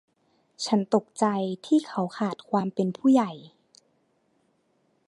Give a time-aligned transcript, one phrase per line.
[0.65, 1.25] ฉันตกใจ
[1.67, 3.31] ที่เขาขาดความเป็นผู้ใหญ่